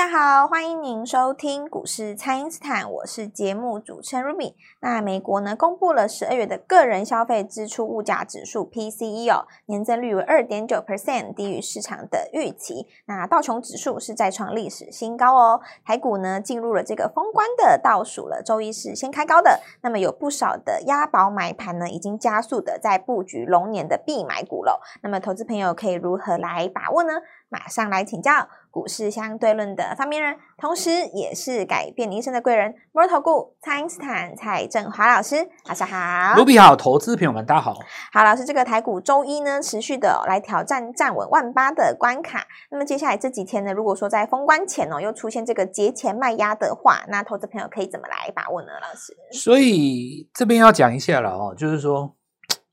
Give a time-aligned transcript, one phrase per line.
[0.00, 4.54] 大家好，欢迎您收听股市蔡因斯坦，我是节目主持人 Ruby。
[4.80, 12.86] 那美国呢公布了十二月的个人消费支出物价指数 PCE 哦，年增率为二点九 percent，低于市场的预期。
[13.04, 15.60] 那道琼指数是再创历史新高哦。
[15.84, 19.60] 台股呢进入了这个封关的倒数了，周一是先开高的。
[19.82, 24.80] 那么有不少的押宝买盘呢，已经加速的在布局龙年的必买股了。
[25.02, 27.12] 那么投资朋友可以如何来把握呢？
[27.50, 28.48] 马上来请教。
[28.72, 36.36] 股市相对论的发明人，同时也是改变你一生的贵人——摩尔投顾蔡英斯坦蔡振华老师，早上好。
[36.36, 37.74] 卢比好，投资朋友们大家好。
[38.12, 42.46] 好，老师，这个台股周一呢，持续的来挑战站稳万八的关卡。
[42.70, 48.68] 那么接下来这几天呢，如果说在封关前哦，又出现这个节前卖压的话，那投资朋友可以怎么来把握呢？
[48.80, 52.14] 老师，所以这边要讲一下了哦，就是说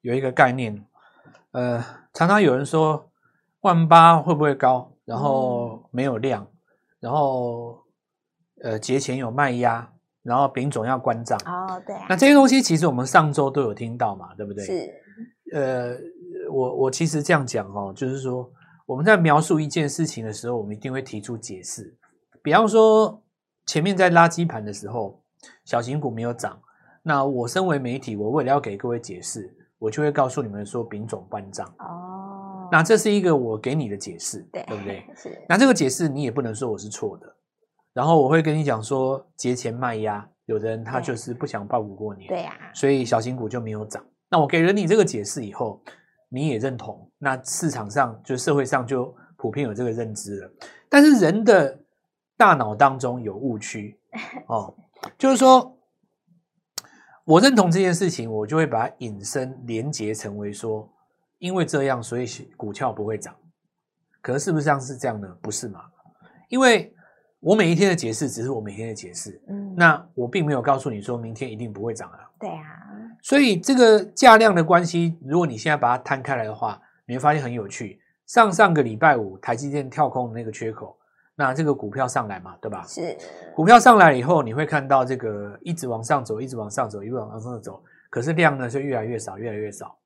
[0.02, 0.80] 有一个概念，
[1.53, 1.84] 呃，
[2.14, 3.06] 常常有人说
[3.67, 4.91] 万八会不会高？
[5.05, 6.45] 然后没有量，
[6.99, 7.77] 然后
[8.63, 9.89] 呃节前有卖压，
[10.23, 12.05] 然后丙种要关账哦，对啊。
[12.09, 14.65] 那这些东西其实我们上周都有听到嘛，对不对？
[14.65, 14.93] 是。
[15.53, 15.95] 呃，
[16.51, 18.51] 我我其实这样讲哦，就是说
[18.85, 21.95] 我们在描述一件事情的时候，我们一定会提出解释。
[22.41, 23.21] 比方说
[23.65, 25.21] 前面在垃圾盘的时候，
[25.63, 26.59] 小型股没有涨，
[27.01, 32.06] 那我身为媒体，我为了要给各位解释，我就会告诉你们说丙种关账哦。
[32.71, 35.05] 那这是一个我给你的解释，对，对不对？
[35.15, 35.45] 是。
[35.47, 37.35] 那这个解释你也不能说我是错的。
[37.93, 42.73] 然后我会跟你讲说，节前卖压，有的人他就是不想抱股过年，对呀、啊。
[42.73, 44.05] 所以小型股就没有涨。
[44.29, 45.81] 那我给了你这个解释以后，
[46.29, 50.51] 你也认同，那市场上就社会上就普遍有这个认知了。
[50.89, 51.79] 但是人的
[52.38, 53.99] 大脑当中有误区
[54.47, 54.75] 哦，
[55.17, 55.75] 就是说，
[57.25, 60.88] 我认同这件事情，我就会把它引申连结成为说。
[61.39, 63.35] 因为这样，所以股票不会涨。
[64.21, 65.27] 可是是不是像是这样呢？
[65.41, 65.81] 不是嘛？
[66.49, 66.94] 因为
[67.39, 72.19] 我每一天的解释只是我每天的解释，嗯，那我并没有告诉你说明天一定不会涨啊。
[72.39, 72.63] 对啊。
[73.22, 78.01] 所以这个价量的关系，如果你现在把它摊开来的话，你会发现很有趣。
[78.25, 80.97] 上上个礼拜五，台积电跳空的那个缺口，
[81.35, 82.83] 那这个股票上来嘛，对吧？
[82.88, 83.16] 是。
[83.56, 89.97] 股票上来以后，你会看到这个一直往上走，一直往上走，一直往上走，可是量呢就越来越少，越来越少，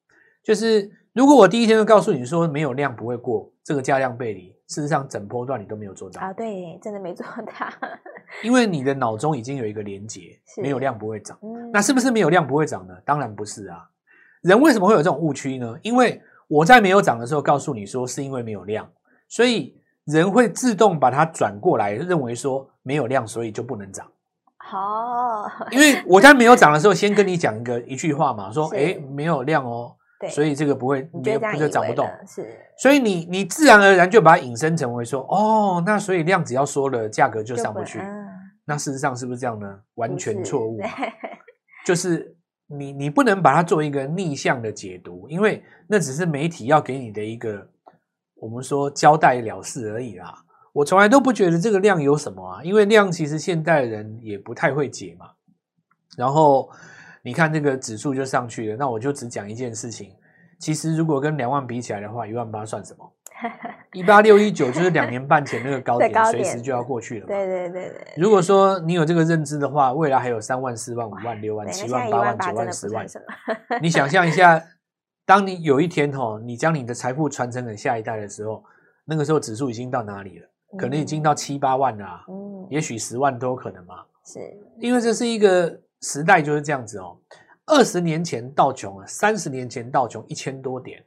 [0.43, 0.91] 就是。
[1.13, 7.53] 如果我第一天就告诉你说没有量不会过，这个价量背离，事实上整波段你都没有做到啊，对，真的没做到，
[8.41, 12.93] 因为你的脑中已经有一个连结，没有量不会涨，嗯，那是不是没有量不会涨呢？
[13.05, 13.89] 当然不是啊，
[14.41, 15.77] 人为什么会有这种误区呢？
[15.81, 18.89] 因为我在没有涨的时候告诉你说是因为没有量，
[19.27, 24.09] 所以人会自动把它转过来，认为说没有量所以就不能涨。
[24.55, 29.97] 好，因为我在没有涨的时候先跟你讲一个一句话嘛，说 哎没有量哦。
[30.29, 32.07] 所以这个不会，你觉得不就涨不动？
[32.27, 32.45] 是，
[32.77, 37.99] 所以你你自然而然就把它引申成为说，哦，那所以量只要说了，价格就上不去。
[38.65, 39.79] 那事实上是不是这样呢？
[39.95, 40.79] 完全错误，
[41.85, 42.35] 就是
[42.67, 47.67] 你你不能把它做一个逆向的解读，因为那只是媒体要给你的一个
[48.35, 50.43] 我们说交代了事而已啦。
[50.73, 55.27] 我从来都不觉得这个量有什么啊，因为量其实现代人也不太会解嘛。
[56.17, 56.69] 然后。
[57.23, 60.11] 你看这个指数就上去了，那我就只讲一件事情。
[60.59, 63.11] 其实如果跟两万比起来的话，一万八算什么？
[63.93, 67.27] 一八六一九就是两年半前那个高点，随时就要过去了嘛。
[67.27, 68.13] 对对对对。
[68.15, 73.05] 如果说你有这个认知的话，未来还有三万、四万、五万、六万、七万、八万、九万、十万。
[73.81, 74.63] 你想象一下，
[75.25, 78.63] 当你有一天哦，你将你的财富传承给下一代的时候，
[79.05, 80.47] 那个时候指数已经到哪里了？
[80.77, 83.95] 可能已经到七八万了啊，嗯，也许十万都有可能嘛。
[84.23, 84.39] 是，
[84.79, 85.79] 因为这是一个。
[86.01, 87.17] 时代就是这样子哦，
[87.67, 91.03] 二十年前道琼啊，三十年前道琼一千多点，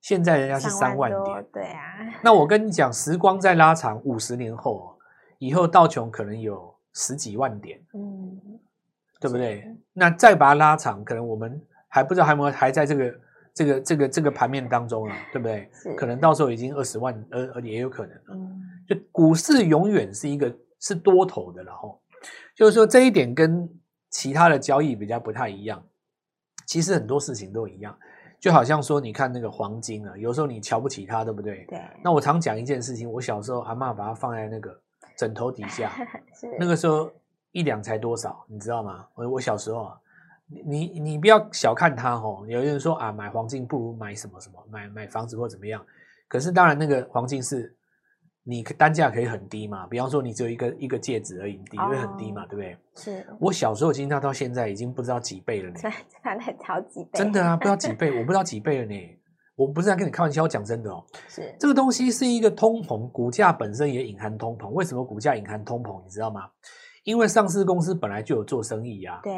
[0.00, 1.80] 现在人家是三万点，对啊。
[2.22, 4.98] 那我跟你讲，时光在拉长五十年后，
[5.38, 8.40] 以后道琼可能有十几万点，嗯，
[9.20, 9.64] 对不对？
[9.92, 13.20] 那再把它拉长，可能我们还不知道还没有还在这个
[13.54, 15.70] 这个这个这个盘面当中啊，对不对？
[15.96, 21.88] 可能到时候已经二十万，而而也有可能，嗯，就股市永远是一个是多头的了哈。
[22.54, 23.68] 就是说这一点跟
[24.10, 25.82] 其他的交易比较不太一样，
[26.66, 27.98] 其实很多事情都一样，
[28.38, 31.64] 就好像说你看那个黄金啊，有时候你瞧不起它，对不对？
[31.68, 31.80] 对。
[32.02, 34.78] 那我常讲一件事情，我小时候阿妈把它放在那个
[35.16, 35.90] 枕头底下，
[36.60, 37.10] 那个时候
[37.52, 39.06] 一两才多少，你知道吗？
[39.14, 39.98] 我我小时候啊，
[40.66, 42.44] 你你不要小看它哦。
[42.46, 45.84] 有人说啊，买黄金不如买什么什么，买买房子或怎么样。
[46.28, 47.74] 可是当然那个黄金是。
[48.44, 49.86] 你单价可以很低嘛？
[49.86, 52.76] 比方说你只有一个一个戒指而已，底会很低嘛，哦、对不对？
[52.96, 53.26] 是。
[53.40, 55.76] 我小时候听到到现在已经不知道几倍了呢。
[55.78, 57.10] 差了好几 倍。
[57.14, 58.94] 真的啊，不知道几倍，我不知道几倍了呢。
[59.54, 61.04] 我不是在跟你开玩笑，讲真的哦。
[61.28, 64.70] 是这个东西是一个通膨，股价本身也隐含通膨。
[64.70, 66.02] 为什么股价隐含通膨？
[66.02, 66.42] 你知道吗？
[67.04, 69.20] 因为上市公司本来就有做生意呀、啊。
[69.22, 69.32] 对。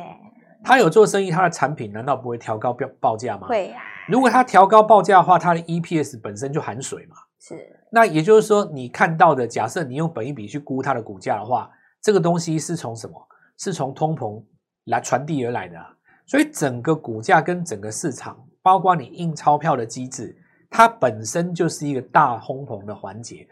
[0.62, 3.48] 他有做生意，他的产品难道不会调高标报价吗？
[3.48, 3.84] 会呀、啊。
[4.08, 7.16] 如果他调高报价的话，他的 EPS 本身就含水嘛。
[7.40, 7.54] 是。
[7.94, 11.70] 那也就是说，你看到的，假设你用本益比去估它的股价的话，
[12.02, 13.14] 这个东西是从什么？
[13.56, 14.42] 是从通膨
[14.86, 15.78] 来传递而来的。
[16.26, 20.36] 所以整个股价跟整个市场，包括你印钞票的机制，
[20.68, 23.46] 它本身就是一个大通膨的环节，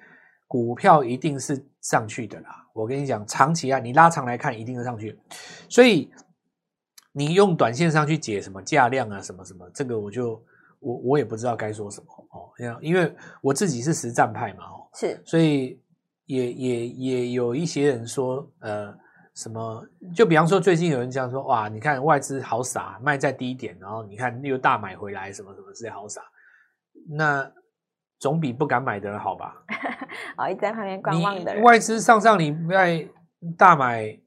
[0.49, 2.67] 股票一定是上去的啦。
[2.75, 5.17] 我跟你讲，长期啊，你拉长来看，一定是上去。
[5.69, 6.11] 所以。
[7.15, 10.43] 你用短线上去解什么价量啊，什么什么，这个我就
[10.81, 12.07] 我我也不知道该说什么
[12.59, 12.79] 哦。
[12.81, 15.81] 因为我自己是实战派嘛，哦，是，所以
[16.27, 18.95] 也也也有一些人说，呃，
[19.35, 19.85] 什么，
[20.15, 26.21] 就比方说最近有人这样说，哇，你看外资好傻，卖在低点，然后你看又大买回来，什么什么之类，好傻。
[27.17, 27.51] 那
[28.19, 29.55] 总比不敢买的人好吧？
[30.37, 33.09] 好，一直在旁边观望的人，外资上上礼拜
[33.57, 34.19] 大买。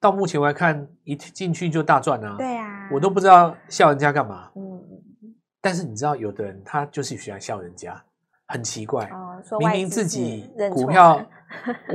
[0.00, 2.34] 到目前来看，一进去就大赚啊！
[2.36, 4.50] 对啊，我都不知道笑人家干嘛。
[4.56, 4.71] 嗯，
[5.62, 8.02] 但是你知道，有的人他就是喜欢笑人家，
[8.48, 9.06] 很奇怪。
[9.06, 11.24] 哦，明明自己股票，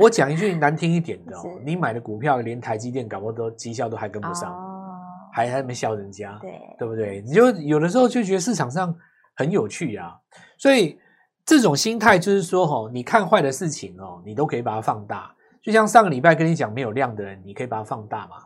[0.00, 4.90] 我讲一句难听一点的 哦，你买的股票连台积电搞不好都绩效都还跟不上，哦，
[5.32, 7.20] 还还没笑人家，对对不对？
[7.20, 8.92] 你就有的时候就觉得市场上
[9.36, 10.18] 很有趣啊，
[10.56, 10.98] 所以
[11.44, 15.34] 这种心态就是说，哦，你看坏的事情哦，你都可以把它放大。
[15.60, 18.36] 就像上个礼拜跟你讲没有量的人，你可以把它放大嘛，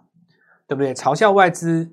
[0.67, 0.93] 对不对？
[0.93, 1.89] 嘲笑外资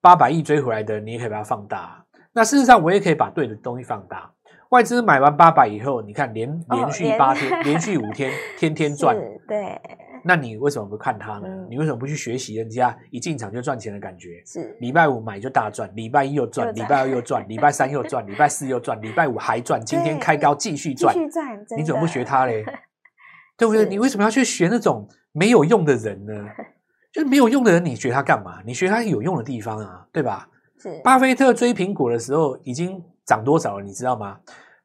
[0.00, 2.01] 八百亿追回来的人，你也可以把它放大。
[2.34, 4.30] 那事实上，我也可以把对的东西放大。
[4.70, 9.14] 外资买完八百以后，你看连连续八天、 连续五天，天天赚。
[9.46, 9.78] 对。
[10.24, 11.48] 那你为什么不看它呢？
[11.68, 14.42] 你为什么不去学习人家一进场就赚钱的感觉？
[14.46, 14.74] 是。
[14.80, 21.12] 礼拜五买就大赚，礼拜一又赚，礼拜二又赚，礼拜三又赚，礼拜四又赚，礼拜五还赚，今天开高继续赚。
[21.12, 21.58] 继续赚。
[21.76, 22.64] 你怎么不学它嘞？
[23.58, 23.84] 对不对？
[23.84, 26.32] 你为什么要去学那种没有用的人呢？
[27.12, 28.62] 就是没有用的人，你学他干嘛？
[28.64, 30.48] 你学他有用的地方啊，对吧？
[30.82, 31.00] 是。
[31.04, 33.84] 巴菲特追苹果的时候已经涨多少了？
[33.84, 34.40] 你知道吗？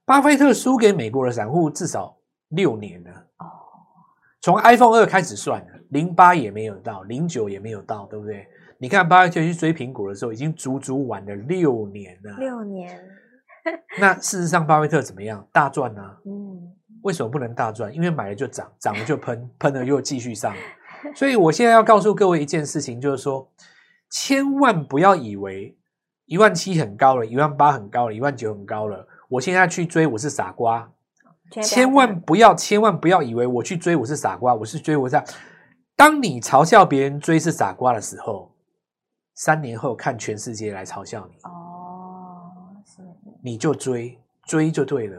[0.05, 2.15] 巴菲特输给美国的散户至少
[2.49, 3.11] 六年了。
[3.39, 3.45] 哦。
[4.41, 8.47] 从 iPhone 二开始算了，零八也没有到，零九也没有到，对不对？
[8.77, 12.37] 你看巴菲特去追苹果的时候，已经足足晚了六年了。
[12.37, 12.97] 六年。
[13.99, 15.45] 那事实上，巴菲特怎么样？
[15.51, 16.17] 大赚呢、啊？
[16.25, 16.71] 嗯。
[17.03, 17.93] 为什么不能大赚？
[17.93, 20.53] 因为买了就涨，涨了就喷， 喷了又继续上。
[21.15, 23.51] 所以我现在要告诉各位一件事情，就是说，
[24.09, 25.77] 千万不要以为
[26.27, 30.91] 一万七很高了，一万八很高了，一万九很高了，我现在去追我是傻瓜。
[31.63, 35.21] 千万不要，千万不要以为我去追我是傻瓜，我是追我是。
[35.95, 38.51] 当你嘲笑别人追是傻瓜的时候，
[39.33, 41.37] 三年后看全世界来嘲笑你。
[41.43, 42.51] 哦，
[42.85, 43.01] 是。
[43.41, 45.17] 你就追，追就对了。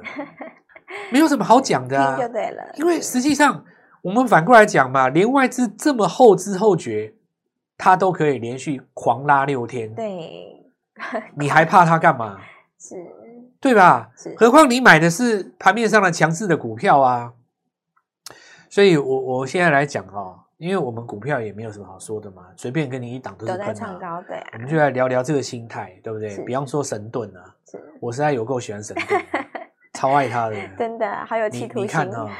[1.10, 2.62] 没有什么好 讲的啊，就对了。
[2.76, 3.64] 因为实际上，
[4.02, 7.14] 我们反过来讲嘛，连外资这么后知后觉，
[7.78, 9.94] 他都可以连续狂拉六天。
[9.94, 10.57] 对，
[11.36, 12.38] 你还怕他干嘛？
[12.78, 12.94] 是，
[13.60, 14.10] 对吧？
[14.16, 14.34] 是。
[14.36, 17.32] 何况你买的是盘面上的强势的股票啊。
[18.70, 23.68] 所以我我现在来讲哈，因为我们股票也没有什么好说的嘛，随便跟你一档都是喷
[24.02, 24.20] 啊。
[24.22, 24.50] 对啊。
[24.52, 26.36] 我们就来聊聊这个心态，对不对？
[26.44, 27.54] 比方说神盾啊，
[28.00, 29.24] 我实在有够喜欢神盾。
[29.94, 31.82] 超爱他的，真的好有企图心。
[31.84, 32.30] 你看啊，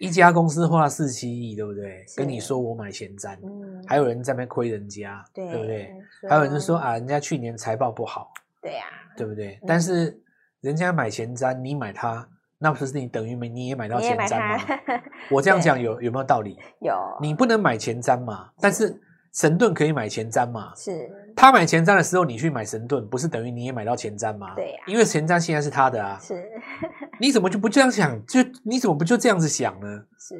[0.00, 2.04] 一家公司花了四七亿，对不对？
[2.16, 5.94] 跟你说我买前瞻，嗯，还有人在那边亏人家，对，对不对？
[6.26, 9.60] 还有人说啊，人家去年财报不好，对呀，对不对？
[9.66, 10.18] 但是
[10.62, 12.26] 人家买前瞻，你买它，
[12.56, 15.02] 那不是你等于没你也买到前瞻吗？
[15.30, 16.58] 我这样 讲有有没有道理？
[16.80, 19.00] 有，你不能买前瞻嘛，但是。
[19.32, 20.72] 神盾可以买前瞻嘛？
[20.74, 24.54] 是他买前瞻的时候，你去买神盾，不是等于你也买到前瞻吗？
[24.56, 26.18] 对呀，因为前瞻现在是他的啊。
[26.20, 26.44] 是，
[27.20, 28.24] 你怎么就不这样想？
[28.26, 30.02] 就你怎么不就这样子想呢？
[30.18, 30.34] 是，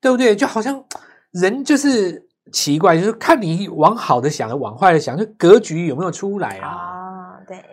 [0.00, 0.36] 对不对？
[0.36, 0.84] 就好像
[1.32, 6.76] 人就是奇怪，就是看你往好的想，往坏的想，就格局有没有出来啊？
[6.76, 7.64] 哦，对，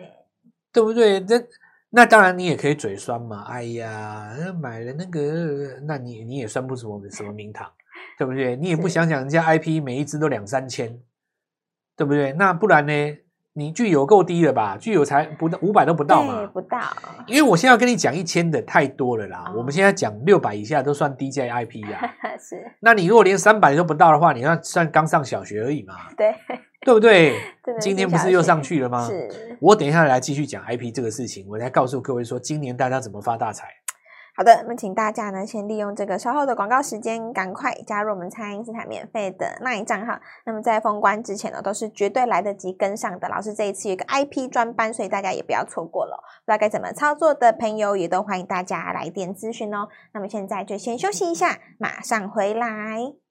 [0.72, 1.20] 对不对？
[1.20, 1.42] 那
[1.90, 3.44] 那当然你也可以嘴酸嘛。
[3.44, 7.70] 哎呀，买了那个，那你你也算不出什么什么名堂。
[8.18, 8.56] 对不对？
[8.56, 10.98] 你也不想想人家 IP 每一只都两三千，
[11.96, 12.32] 对不对？
[12.32, 13.18] 那不然呢？
[13.58, 14.76] 你具有够低了吧？
[14.78, 16.46] 具有才不到五百都不到嘛？
[16.52, 16.78] 不到。
[17.26, 19.46] 因为我现在要跟你讲一千的太多了啦。
[19.48, 21.98] 哦、我们现在讲六百以下都算低价 IP 呀。
[22.38, 22.56] 是。
[22.80, 25.94] 那你如果连三百都不到的话，你那算刚上小学而已嘛？
[26.18, 26.34] 对。
[26.84, 27.34] 对不对？
[27.80, 29.06] 今天不是又上去了吗？
[29.08, 29.56] 是。
[29.58, 33.68] 我等一下来继续讲 IP 这个事情，我来告诉各位说，今年大家怎么发大财。
[34.36, 40.20] 好的，那么请大家呢，先利用这个稍后的广告时间，赶快加入我们蔡因斯坦免费的 LINE 账号。
[40.44, 43.30] 那么在封关之前呢，都是绝对来得及跟上的。
[43.30, 46.22] 老师这一次有一个 IP 专班，所以大家也不要错过了。
[46.44, 49.88] 不知道该怎么操作的朋友，也都欢迎大家来电咨询哦。
[50.12, 53.25] 那么现在就先休息一下，马上回来。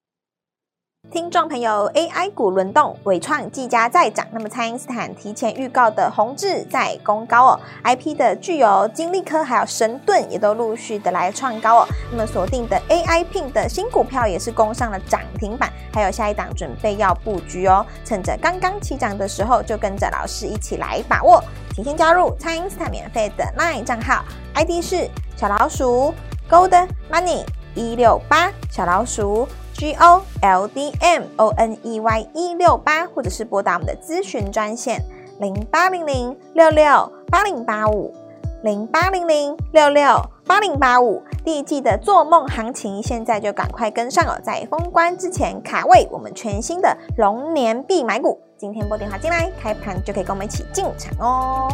[1.11, 4.25] 听众朋友，AI 股轮动，纬创技嘉再涨。
[4.31, 11.87] 那么，蔡因斯坦提前预告的宏致在攻高哦，IP 的具有金利科还有神盾也都陆续的来创高哦。
[12.11, 17.85] 那么，锁定的 AI Pin 的新股票也是攻上了涨停板，还有下一档准备要布局哦。
[18.03, 21.41] 趁着刚刚起涨的时候，就跟着老师一起来把握。
[21.73, 26.13] 请先加入蔡因斯坦免费的 LINE 账号，ID 是小老鼠
[26.49, 29.47] Gold Money 一六八小老鼠。
[29.77, 35.01] G O L D M O N E Y 一六八，或者是拨打我们的咨询专线
[35.39, 38.13] 零八零零六六八零八五
[38.63, 41.21] 零八零零六六八零八五。
[41.43, 48.39] 第一季的做梦行情，现在就赶快跟上哦，在封关之前卡位我们全新的龙年必买股。
[48.57, 51.67] 今天拨电话进来，开盘就可以跟我们一起进场哦。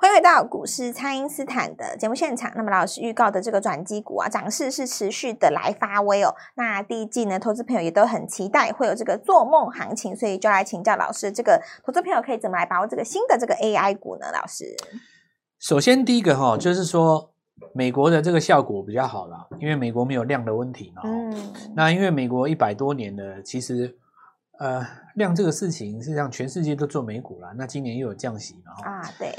[0.00, 2.50] 欢迎回到股市，蔡因斯坦的节目现场。
[2.56, 6.34] 那么老师预告的这个转机股啊，涨势是持续的来发威哦。
[6.54, 14.24] 那第一季呢，投资朋友也都很期待会有这个做梦行情，所以就来请教老师，这个投资朋友可以怎么来把握这个新的这个 AI 股呢？
[14.32, 14.74] 老师，
[15.58, 17.34] 首先第一个哈，就是说
[17.74, 21.02] 美国的这个效果比较好啦，因为美国没有量的问题嘛。
[21.04, 21.52] 嗯。
[21.76, 23.94] 那因为美国一百多年的，其实。
[24.60, 27.50] 呃，量这个事情，实际上全世界都做美股了。
[27.56, 28.72] 那今年又有降息嘛？
[28.84, 29.34] 啊，对。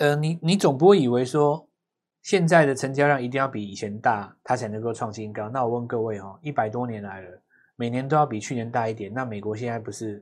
[0.00, 1.64] 呃，你你总不会以为说
[2.22, 5.48] 现在的成交量一定要比以前大，它才能够创新高。
[5.48, 7.40] 那我问各位哈，一百多年来了，
[7.76, 9.14] 每年都要比去年大一点。
[9.14, 10.20] 那美国现在不是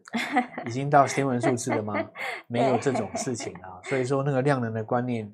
[0.66, 1.94] 已经到天文数字了吗？
[2.46, 3.80] 没有这种事情啊。
[3.84, 5.32] 所以说那个量能的观念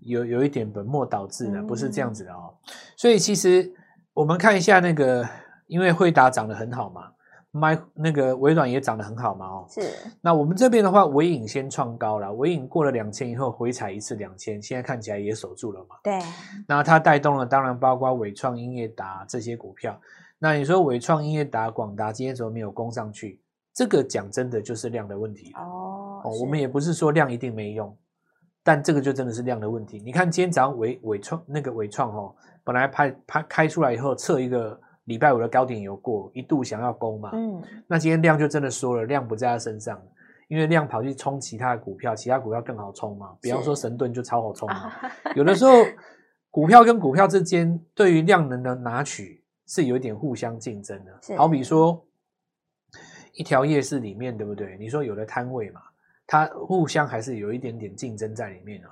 [0.00, 2.52] 有有一点本末倒置的，不是这样子的哦。
[2.96, 3.72] 所以其实
[4.12, 5.24] 我们看一下那个，
[5.68, 7.12] 因为惠达涨得很好嘛。
[7.54, 9.82] 麦那个微软也涨得很好嘛，哦，是。
[10.22, 15.96] 那我们这边的话，微影先创高了，微影过了两千以后回踩一次两千，现在看起来也守住了嘛。
[16.02, 16.18] 对。
[16.66, 20.00] 那它带动了，当然包括伟创、英业达这些股票。
[20.38, 23.38] 那你说伟创、英业达、广达今天怎么没有攻上去？
[23.74, 26.22] 这个讲真的就是量的问题哦。
[26.24, 27.94] 哦，我们也不是说量一定没用，
[28.64, 30.00] 但这个就真的是量的问题。
[30.02, 34.80] 你看今天早上伟伟创那个伟创哦，本来拍拍开出来以后测一个。
[35.04, 40.00] 礼拜五的高点有过，一度想要攻嘛，嗯，那今天量就真的说了，量不在他身上，
[40.46, 44.92] 因为量跑去冲其他的股票，其他股票更好冲嘛，比方说神盾就超好冲嘛，
[45.34, 45.72] 有的时候
[46.52, 52.00] 股票跟股票之间对于量能的拿取是有一点互相竞争的，好比说
[53.34, 54.76] 一条夜市里面，对不对？
[54.78, 55.80] 你说有的摊位嘛，
[56.28, 58.90] 它互相还是有一点点竞争在里面啊，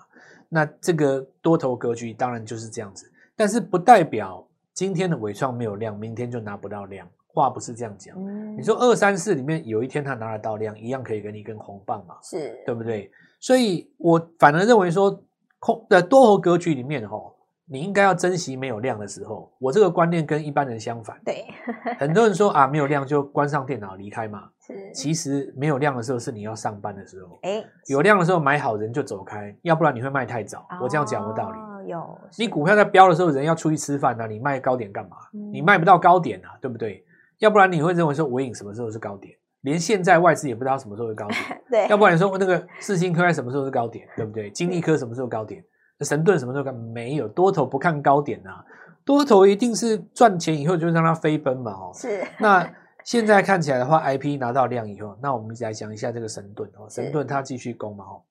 [0.49, 4.45] 那这个多头格局当然就是这样子，但是不代表。
[4.75, 8.17] 今天的尾创没有量，明天就拿不到量，话不是这样讲。
[8.17, 12.17] 嗯、你说二三四里面有一天他拿得到量，一样可以给你一根红棒嘛？
[12.23, 13.11] 是对不对？
[13.41, 15.23] 所以我反而认为说，
[15.59, 17.35] 空的多头格局里面吼，
[17.67, 19.53] 你应该要珍惜没有量的时候。
[19.59, 21.21] 我这个观念跟一般人相反。
[21.25, 21.47] 对，
[21.99, 24.51] 很多人说啊，没有量就关上电脑离开嘛。
[24.67, 27.39] 是，其实没有量的时候是你要上班的时候。
[27.43, 30.61] 哎，有量的时候买好人就走开，要不然你会卖太早。
[30.71, 31.59] 哦、我这样讲有道理。
[31.87, 35.17] 有你股票在飙的时候，人要出去吃饭啊，你卖高点干嘛？
[35.35, 37.05] 嗯、你卖不到高点啊，对不对？
[37.39, 39.35] 要不然你会认为说尾影什么时候是高点？
[39.63, 41.39] 连现在外资也不知道什么时候是高点。
[41.71, 44.07] 对，要不然你说那个四星科在什么时候是高点？
[44.17, 44.51] 对不对？
[44.51, 45.63] 金利科什么时候高点？
[46.01, 46.73] 神盾什么时候高？
[46.73, 48.65] 没有，多头不看高点啊，
[49.05, 51.73] 多头一定是赚钱以后就让它飞奔嘛。
[51.73, 52.23] 哦，是。
[52.39, 52.67] 那
[53.05, 58.05] 现在看起来的话，IP 拿到量以后，那我们再来讲一下这个神盾哦，神盾它继续攻嘛。
[58.05, 58.23] 哦。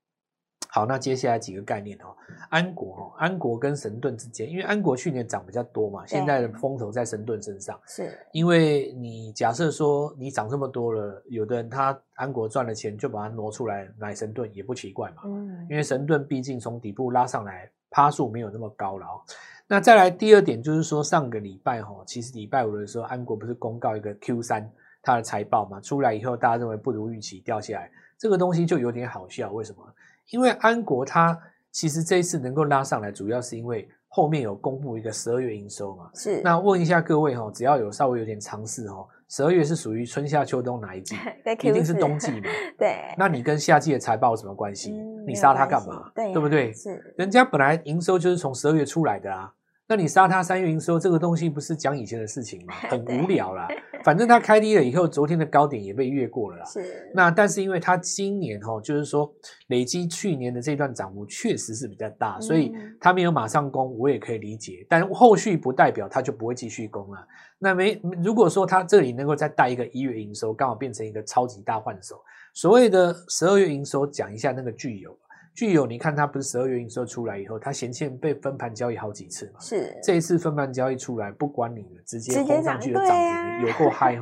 [0.80, 2.16] 好，那接下来几个概念哦，
[2.50, 19.20] 安国哦，安国跟神盾之间，因为安国去年涨比较多嘛，现在的风头在神盾身上，是因为你假设说你涨这么多了，有的人他安国赚了钱就把它挪出来买神盾也不奇怪嘛，嗯，因为神盾毕竟从底部拉上来，趴数没有那么高了哦。
[19.68, 24.72] 那再来第二点就是说，上个礼拜哈，其实礼拜五的时候，安国不是公告一个 Q 三
[25.02, 29.84] 它的财报嘛，出来以后大家认为不如预期掉下来，这个东西就有点好笑，为什么？
[30.32, 31.38] 因为安国它
[31.72, 36.10] 其实这一次能够拉上来，主要是因为后面有公布一个十二月营收嘛。
[36.16, 36.42] 是。
[36.42, 41.16] 那问一下各位哈，只要有稍微有点常识哦，十二月是属于春夏秋冬哪一季？
[41.62, 42.50] 一定是冬季嘛。
[42.78, 43.14] 对。
[43.18, 44.92] 那你跟夏季的财报有什么关系？
[44.92, 46.12] 嗯、你杀它干嘛？
[46.16, 46.74] 对，对不对？
[46.74, 47.14] 是。
[47.18, 49.54] 人家本来营收就是从十二月出来的啊，
[49.92, 52.76] 那你杀他三月营收这个东西不是讲以前的事情吗？
[52.88, 53.68] 很无聊啦。
[54.06, 56.66] 反正它开低了以后，昨天的高点也被越过了啦。
[56.66, 57.12] 是。
[57.12, 59.34] 那但是因为它今年哈，就是说
[59.70, 64.86] 累积去年的这段涨幅确实是比较大，所以它没有马上攻，我也可以理解。
[64.88, 67.28] 但后续不代表它就不会继续攻了。
[67.58, 72.22] 那没如果说它这里能够再带一个一月营收，刚好变成一个超级大换手。
[72.54, 75.18] 所谓的十二月营收，讲一下那个具有。
[75.60, 79.60] 具有，你看它不是十二月营收出来以后，它先前被分盘交易好几次嘛？
[79.60, 84.22] 是这一次分盘交易出来，不管你了，直接攻上去的涨停，啊、有够嗨哦！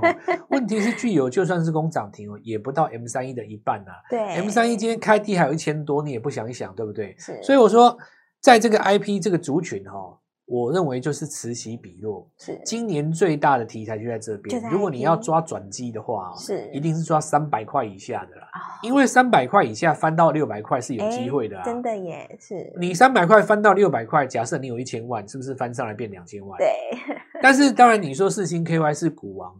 [0.50, 4.02] 问题是具有就算是攻涨停哦，也不到 M 三一的一半呐、啊。
[4.10, 7.16] 对，M 三一今天开低还有一千多，你也不想一想，对不对？
[7.20, 7.40] 是。
[7.44, 7.96] 所以我说，
[8.42, 10.18] 在这个 IP 这个族群哈、哦。
[10.48, 14.64] 我认为就是此起彼落，是今年最大的题材就在这边。
[14.72, 18.48] 如果你要抓转机的话，是一定是抓三百块以下的啦，
[18.82, 22.74] 因为三百块以下翻到六百块是有机会的啊，真的耶，是。
[22.80, 26.58] 你三百块翻到六百块，假设你有一千万，是不是翻上来变两千万？
[26.58, 26.68] 对。
[27.44, 29.54] 但是当然，你说四星 KY 是股王，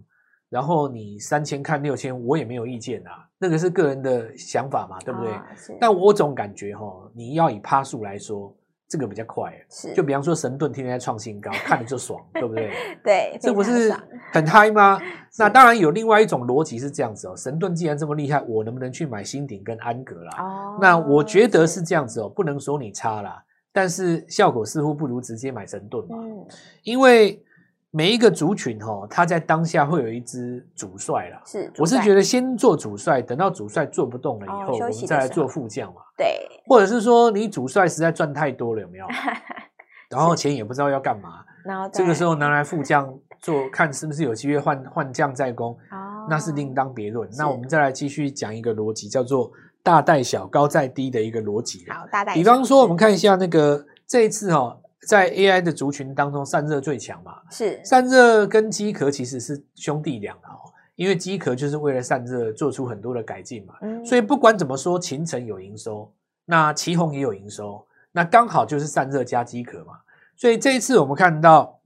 [0.50, 5.34] 然后你三千看六千，我也没有意见啊，那个是个人的想法嘛，对不对？
[5.82, 8.56] 但我总感觉哈，你要以趴数来说。
[8.88, 12.72] 这个比较快，是就比方说神盾天天在创新高，看着就爽， 对不对？
[13.04, 13.94] 对，这不是
[14.32, 15.00] 很嗨吗？
[15.38, 20.38] 那当然有另外一种逻辑是这样子哦，神盾既然这么厉害，我能不能去买新鼎跟安格啦？
[20.42, 26.46] 哦，那我觉得是这样子哦，不能说你差啦，但是效果似乎不如直接买神盾嘛，嗯，
[26.84, 27.44] 因为。
[27.92, 31.42] 每一个族群哈，它在当下会有一支主帅啦。
[31.46, 36.02] 是，我是觉得先做主帅，等到主帅做不动了以后，哦、我们再来做副将嘛。
[36.18, 39.08] 对，或者是说你主帅实在赚太多了，有没有？
[40.10, 47.28] 然后钱也不知道要干嘛，然后这个时候拿来副将做，看是不是有机会换换将再攻，哦，那是另当别论。
[47.38, 49.50] 那我们再来继续讲一个逻辑，叫做
[49.82, 51.86] 大带小、高在低的一个逻辑。
[51.90, 52.34] 好，大带。
[52.34, 54.78] 比方说，我们看一下那个这一次哈。
[55.08, 57.42] 在 AI 的族群当中，散热最强嘛？
[57.52, 63.76] 是散热跟机壳其实是兄弟俩哦，因为机壳就是为了散热做出很多的改进嘛。
[63.82, 66.12] 嗯，所以不管怎么说，秦城有营收，
[66.46, 69.94] 那旗宏也有营收，那刚好就是散热加机壳嘛。
[70.36, 71.80] 所以这一次我们看到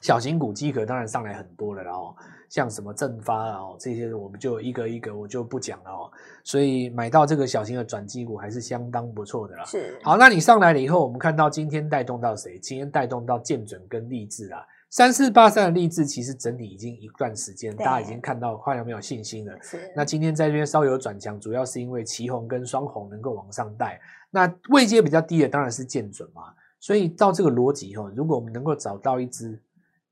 [0.00, 2.14] 小型股机壳当然上来很多了哦。
[2.52, 6.12] 像什么正发啊，这些我们就一个一个我就不讲了哦。
[6.44, 9.64] 所以买到这个小型的转机股还是相当不错的啦。
[9.64, 9.98] 是。
[10.02, 12.58] 好，那你上来了以后，我们看到今天带动到谁？
[12.58, 14.66] 今天带动到建准跟力智啦。
[14.90, 19.56] 三四八三的励志其实整理已经一段时间，大家已经看到快要没有信心了。
[19.62, 19.90] 是。
[19.96, 23.98] 那今天在这边稍有转强，主要是因为旗红跟双红能够往上带。
[24.30, 26.52] 那位阶比较低的当然是建准嘛。
[26.78, 29.58] 所以照这个逻辑哈，如果我们能够找到一只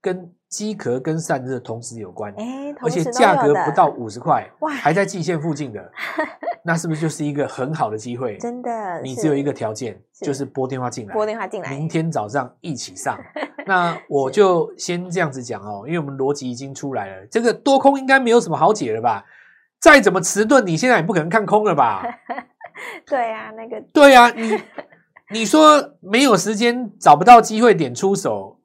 [0.00, 4.50] 跟机壳跟散热同时有关，欸、而且价格不到五十块，
[4.82, 5.92] 还在季线附近的，
[6.64, 8.36] 那是不是就是一个很好的机会？
[8.38, 13.16] 真的，你只有一个条件，就是拨电话进来，拨电话进来，明天早上一起上。
[13.64, 19.24] 那我就先这样子讲哦，因为我们逻辑已经出来了，这个多空应该没有什么好解了吧？
[19.78, 22.02] 再怎么迟钝，你现在也不可能看空了吧？
[23.06, 24.60] 对啊，那个对啊，你
[25.30, 28.56] 你说没有时间，找不到机会点出手。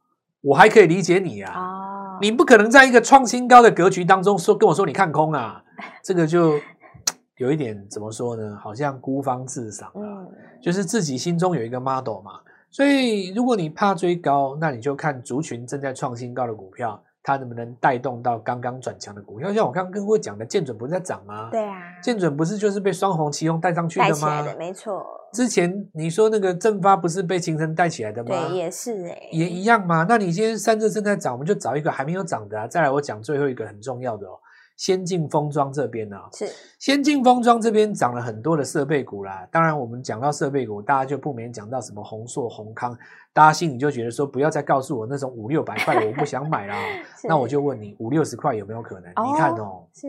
[0.46, 5.64] 我还可以理解你啊，哦、你不可能在一个创新高的格局当中说跟我说你看空啊，
[6.04, 6.60] 这个就
[7.38, 8.56] 有一点怎么说呢？
[8.62, 10.32] 好像孤芳自赏啊，嗯、
[10.62, 12.40] 就是自己心中有一个 model 嘛。
[12.70, 17.02] 所以如果你怕追高，那你就看族群正在创新高的股票。
[17.26, 19.52] 它能不能带动到刚刚转强的股票？
[19.52, 21.50] 像我刚刚跟各位讲的，建准不是在涨吗？
[21.50, 24.12] 对啊，建准不是就是被双红、旗红带上去的吗？
[24.12, 25.04] 带起来的，没错。
[25.34, 28.30] 之前你说那个正发不是被秦城带起来的吗？
[28.48, 30.06] 对，也是哎、欸，也一样嘛。
[30.08, 32.68] 那你今天三只正在涨，我们就找一个还没有涨的啊。
[32.68, 34.38] 再来，我讲最后一个很重要的哦。
[34.78, 36.46] 先进封装这边呢、啊，是
[36.80, 39.48] 先进封装这边涨了很多的设备股啦。
[39.50, 42.98] 当然，我们讲到设备股，大家就不免讲到什么宏硕、宏康，
[43.32, 46.76] 大家心里就觉得说，不要再告诉我那种五六百块，我不想买啦。
[47.24, 49.10] 那我就问你，五六十块有没有可能？
[49.16, 50.08] 哦、你看哦，是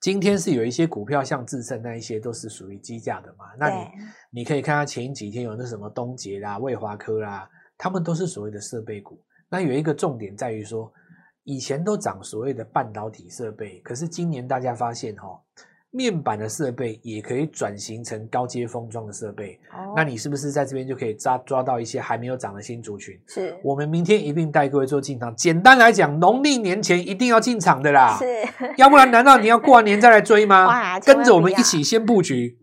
[0.00, 3.44] 今天是有一些股票，像智胜那一些，都是属于低价的嘛。
[3.56, 3.86] 那你
[4.30, 9.20] 你可以看它前几天有那什么东杰啦、卫华科啦，他们都是所谓的设备股。
[9.48, 10.92] 那有一个重点在于说。
[11.48, 15.40] 以前都涨所谓的半导体设备，可是今年大家发现哈，
[15.90, 19.58] 面板的设备也可以转型成高阶封装的设备。
[19.72, 23.18] 哦，那你是不是在这边就可以抓抓到一些还没有涨的新族群？
[23.26, 25.34] 是，我们明天一并带各位做进场。
[25.34, 28.26] 简单来讲，农历年前一定要进场的啦，是，
[28.76, 31.00] 要不然难道你要过完年再来追吗？
[31.00, 32.58] 跟着我们一起先布局。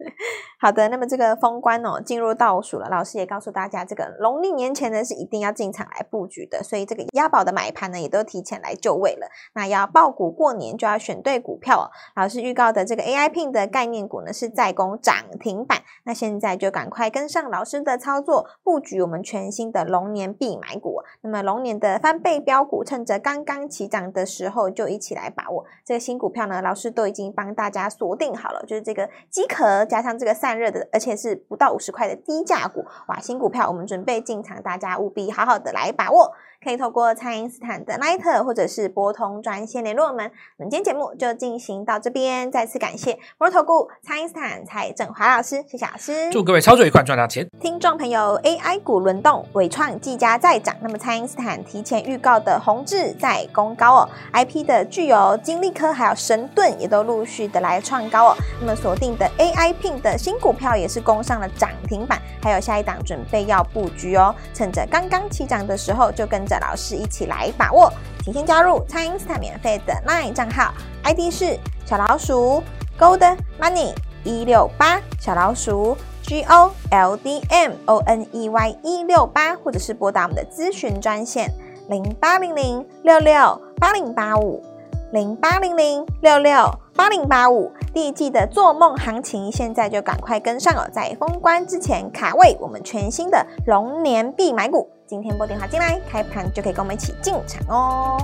[0.59, 2.87] 好的，那么这个封关哦，进入倒数了。
[2.89, 9.27] 老师也告诉大家，这个农历年前呢是一定要进场来布局的，所以这个押宝的买盘呢也都提前来就位了。
[9.53, 11.91] 那要抱股过年，就要选对股票哦。
[12.15, 21.01] 老师预告的这个 AI Pin 的概念股呢是在攻涨停板，那现在就赶快跟上老师的操作，布局我们全新的龙年必买股。
[21.21, 26.61] 那么龙年的翻倍标股，趁着刚刚起涨的时候，就一起来把握这个新股票呢。
[26.61, 33.19] 老师都已经帮大家锁定好了，就是这个机壳加上这个散热的，而且是不到五十块的低价股，哇！
[33.19, 36.31] 新股票我们准备进场，大家务必好好的来把握。
[36.63, 40.31] 可以透过蔡因斯坦的 Line 或者是拨通专线联络我们。
[40.57, 46.29] 我们今天节目就进行到这边，再次感谢摩尔投顾蔡因斯坦蔡振华老师，谢谢老师。
[46.31, 47.47] 祝各位操作愉快，赚大钱。
[47.59, 58.35] 听众朋友，AI 股轮动，伟创技嘉再涨，那么蔡因斯坦提前预告的宏志在攻高哦，IP 的具有金利科还有神盾也都陆续的来创高哦。
[58.59, 66.57] 那么锁定的 AI Pin 的新股票也是攻上了涨停板，还有下一档准备要布局哦，趁着刚刚起涨的时候就跟着。
[66.59, 67.91] 老师一起来把握，
[68.23, 72.63] 请先加入蔡因斯坦免费的 LINE 账号，ID 是小老鼠
[72.97, 81.51] Gold Money 一六八，小老鼠 G O L D M O N E Y 一六八，或者是拨打我们的咨询专线
[81.87, 84.63] 零八零零六六八零八五
[85.11, 87.71] 零八零零六六八零八五。
[87.93, 94.89] 第一季的做梦行情，现在就赶快跟上哦，在封关之前卡位我们全新的龙年必买股。
[95.07, 98.17] 今天拨电话进来，开盘就可以跟我们一起进场哦。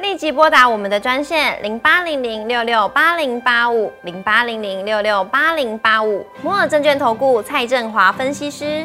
[0.00, 8.84] 立即拨打我们的专线零八零零六六八零八五零八零零六六八零八五摩尔证券投顾蔡振华分析师。